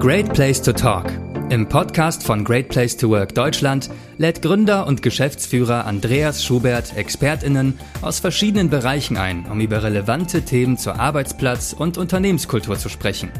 [0.00, 1.12] Great Place to Talk.
[1.50, 7.78] Im Podcast von Great Place to Work Deutschland lädt Gründer und Geschäftsführer Andreas Schubert Expertinnen
[8.00, 13.30] aus verschiedenen Bereichen ein, um über relevante Themen zur Arbeitsplatz- und Unternehmenskultur zu sprechen.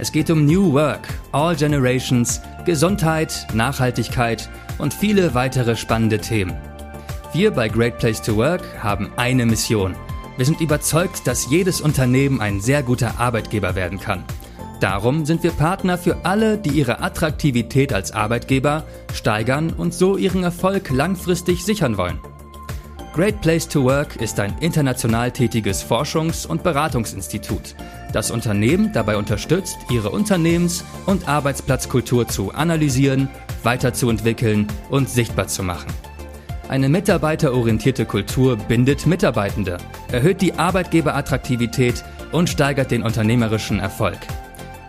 [0.00, 6.56] Es geht um New Work, All Generations, Gesundheit, Nachhaltigkeit und viele weitere spannende Themen.
[7.32, 9.94] Wir bei Great Place to Work haben eine Mission.
[10.36, 14.24] Wir sind überzeugt, dass jedes Unternehmen ein sehr guter Arbeitgeber werden kann.
[14.80, 20.42] Darum sind wir Partner für alle, die ihre Attraktivität als Arbeitgeber steigern und so ihren
[20.42, 22.18] Erfolg langfristig sichern wollen.
[23.14, 27.76] Great Place to Work ist ein international tätiges Forschungs- und Beratungsinstitut,
[28.12, 33.28] das Unternehmen dabei unterstützt, ihre Unternehmens- und Arbeitsplatzkultur zu analysieren,
[33.62, 35.92] weiterzuentwickeln und sichtbar zu machen.
[36.68, 39.78] Eine mitarbeiterorientierte Kultur bindet Mitarbeitende,
[40.10, 42.02] erhöht die Arbeitgeberattraktivität
[42.32, 44.18] und steigert den unternehmerischen Erfolg.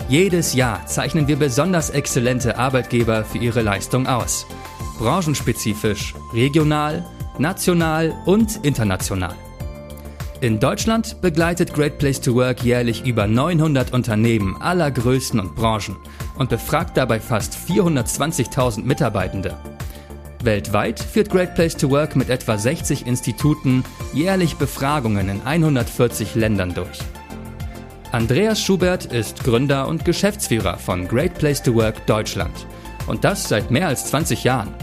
[0.08, 4.46] Jedes Jahr zeichnen wir besonders exzellente Arbeitgeber für ihre Leistung aus.
[5.00, 7.04] Branchenspezifisch, regional,
[7.40, 9.36] national und international.
[10.42, 15.96] In Deutschland begleitet Great Place to Work jährlich über 900 Unternehmen aller Größen und Branchen
[16.38, 19.58] und befragt dabei fast 420.000 Mitarbeitende.
[20.44, 26.76] Weltweit führt Great Place to Work mit etwa 60 Instituten jährlich Befragungen in 140 Ländern
[26.76, 27.00] durch.
[28.16, 32.66] Andreas Schubert ist Gründer und Geschäftsführer von Great Place to Work Deutschland.
[33.08, 34.74] Und das seit mehr als 20 Jahren.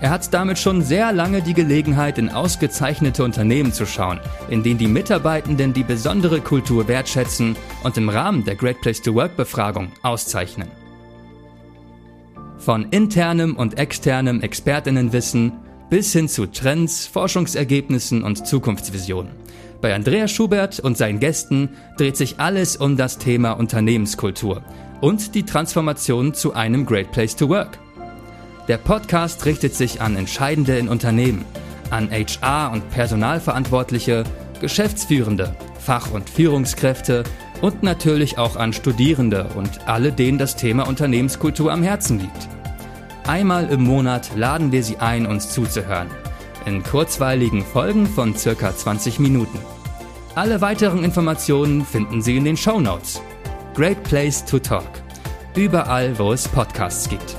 [0.00, 4.78] Er hat damit schon sehr lange die Gelegenheit, in ausgezeichnete Unternehmen zu schauen, in denen
[4.78, 9.92] die Mitarbeitenden die besondere Kultur wertschätzen und im Rahmen der Great Place to Work Befragung
[10.00, 10.70] auszeichnen.
[12.56, 15.52] Von internem und externem Expertinnenwissen
[15.90, 19.32] bis hin zu Trends, Forschungsergebnissen und Zukunftsvisionen.
[19.80, 24.62] Bei Andreas Schubert und seinen Gästen dreht sich alles um das Thema Unternehmenskultur
[25.00, 27.78] und die Transformation zu einem Great Place to Work.
[28.68, 31.46] Der Podcast richtet sich an Entscheidende in Unternehmen,
[31.88, 34.24] an HR- und Personalverantwortliche,
[34.60, 37.24] Geschäftsführende, Fach- und Führungskräfte
[37.62, 42.48] und natürlich auch an Studierende und alle, denen das Thema Unternehmenskultur am Herzen liegt.
[43.26, 46.08] Einmal im Monat laden wir sie ein, uns zuzuhören
[46.66, 49.58] in kurzweiligen Folgen von circa 20 Minuten.
[50.34, 53.20] Alle weiteren Informationen finden Sie in den Show Notes.
[53.74, 54.88] Great Place to Talk.
[55.56, 57.36] Überall, wo es Podcasts gibt.